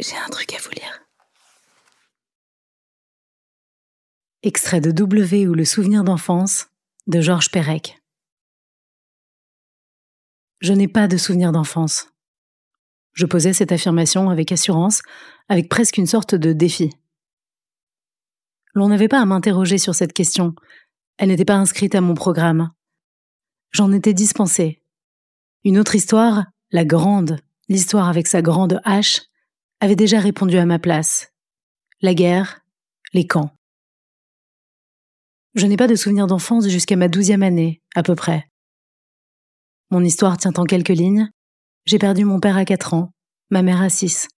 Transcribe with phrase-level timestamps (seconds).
[0.00, 1.00] J'ai un truc à vous lire.
[4.42, 6.68] Extrait de W ou le souvenir d'enfance
[7.06, 8.02] de Georges Perec.
[10.60, 12.08] Je n'ai pas de souvenir d'enfance.
[13.12, 15.02] Je posais cette affirmation avec assurance,
[15.48, 16.90] avec presque une sorte de défi.
[18.74, 20.54] L'on n'avait pas à m'interroger sur cette question.
[21.18, 22.70] Elle n'était pas inscrite à mon programme.
[23.70, 24.82] J'en étais dispensée.
[25.64, 27.38] Une autre histoire, la grande,
[27.68, 29.20] l'histoire avec sa grande hache,
[29.82, 31.32] avait déjà répondu à ma place.
[32.02, 32.60] La guerre,
[33.12, 33.50] les camps.
[35.54, 38.48] Je n'ai pas de souvenir d'enfance jusqu'à ma douzième année, à peu près.
[39.90, 41.28] Mon histoire tient en quelques lignes.
[41.84, 43.10] J'ai perdu mon père à quatre ans,
[43.50, 44.28] ma mère à six.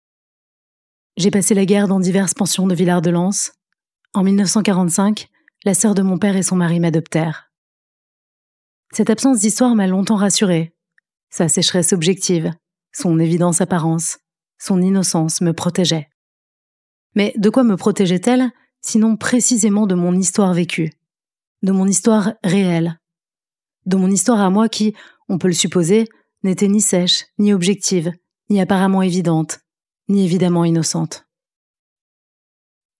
[1.19, 3.51] J'ai passé la guerre dans diverses pensions de Villard-de-Lans.
[4.15, 5.29] En 1945,
[5.67, 7.51] la sœur de mon père et son mari m'adoptèrent.
[8.95, 10.75] Cette absence d'histoire m'a longtemps rassurée.
[11.29, 12.51] Sa sécheresse objective,
[12.93, 14.17] son évidence apparence,
[14.65, 16.09] son innocence me protégeait.
[17.15, 18.51] Mais de quoi me protégeait-elle,
[18.81, 20.91] sinon précisément de mon histoire vécue,
[21.63, 22.99] de mon histoire réelle,
[23.85, 24.95] de mon histoire à moi qui,
[25.29, 26.09] on peut le supposer,
[26.45, 28.11] n'était ni sèche, ni objective,
[28.49, 29.61] ni apparemment évidente,
[30.09, 31.27] ni évidemment innocente.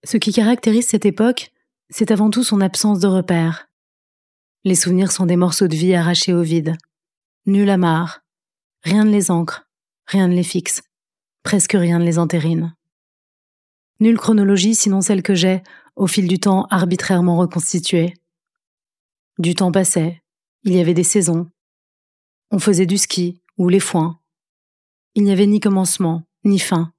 [0.03, 1.51] Ce qui caractérise cette époque,
[1.89, 3.69] c'est avant tout son absence de repères.
[4.65, 6.77] Les souvenirs sont des morceaux de vie arrachés au vide.
[7.47, 8.21] Nul amarre.
[8.83, 9.67] Rien ne les ancre,
[10.05, 10.83] rien ne les fixe
[11.45, 12.75] presque rien ne les entérine.
[14.01, 15.61] Nulle chronologie sinon celle que j'ai,
[15.95, 18.13] au fil du temps arbitrairement reconstituée.
[19.37, 20.21] Du temps passait,
[20.63, 21.49] il y avait des saisons.
[22.51, 24.19] On faisait du ski ou les foins.
[25.13, 26.91] Il n'y avait ni commencement, ni fin.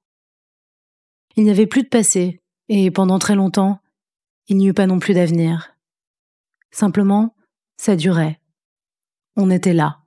[1.36, 3.80] Il n'y avait plus de passé, et pendant très longtemps,
[4.46, 5.76] il n'y eut pas non plus d'avenir.
[6.70, 7.34] Simplement,
[7.76, 8.40] ça durait.
[9.34, 10.05] On était là.